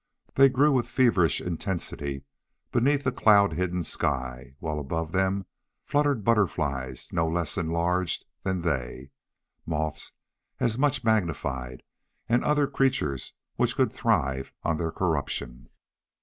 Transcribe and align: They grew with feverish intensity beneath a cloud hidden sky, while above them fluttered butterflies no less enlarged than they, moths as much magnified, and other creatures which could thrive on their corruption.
They 0.33 0.49
grew 0.49 0.71
with 0.71 0.87
feverish 0.89 1.39
intensity 1.39 2.23
beneath 2.71 3.05
a 3.05 3.11
cloud 3.11 3.53
hidden 3.53 3.83
sky, 3.83 4.55
while 4.57 4.79
above 4.79 5.11
them 5.11 5.45
fluttered 5.85 6.23
butterflies 6.23 7.09
no 7.11 7.27
less 7.27 7.55
enlarged 7.55 8.25
than 8.41 8.63
they, 8.63 9.11
moths 9.63 10.13
as 10.59 10.75
much 10.75 11.03
magnified, 11.03 11.83
and 12.27 12.43
other 12.43 12.65
creatures 12.65 13.33
which 13.57 13.75
could 13.75 13.91
thrive 13.91 14.51
on 14.63 14.77
their 14.77 14.91
corruption. 14.91 15.69